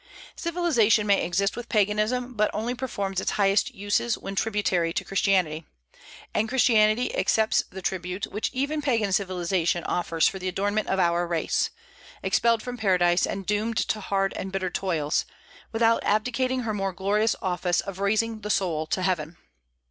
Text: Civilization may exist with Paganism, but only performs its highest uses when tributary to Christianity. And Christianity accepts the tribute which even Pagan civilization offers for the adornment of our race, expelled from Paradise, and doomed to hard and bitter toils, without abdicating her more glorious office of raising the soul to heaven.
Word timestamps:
Civilization 0.35 1.05
may 1.05 1.23
exist 1.23 1.55
with 1.55 1.69
Paganism, 1.69 2.33
but 2.33 2.49
only 2.55 2.73
performs 2.73 3.21
its 3.21 3.33
highest 3.33 3.75
uses 3.75 4.17
when 4.17 4.33
tributary 4.33 4.93
to 4.93 5.05
Christianity. 5.05 5.63
And 6.33 6.49
Christianity 6.49 7.15
accepts 7.15 7.61
the 7.69 7.83
tribute 7.83 8.25
which 8.25 8.49
even 8.51 8.81
Pagan 8.81 9.11
civilization 9.11 9.83
offers 9.83 10.27
for 10.27 10.39
the 10.39 10.47
adornment 10.47 10.87
of 10.87 10.97
our 10.97 11.27
race, 11.27 11.69
expelled 12.23 12.63
from 12.63 12.77
Paradise, 12.77 13.27
and 13.27 13.45
doomed 13.45 13.77
to 13.77 13.99
hard 13.99 14.33
and 14.35 14.51
bitter 14.51 14.71
toils, 14.71 15.23
without 15.71 16.03
abdicating 16.03 16.61
her 16.61 16.73
more 16.73 16.93
glorious 16.93 17.35
office 17.39 17.79
of 17.79 17.99
raising 17.99 18.41
the 18.41 18.49
soul 18.49 18.87
to 18.87 19.03
heaven. 19.03 19.37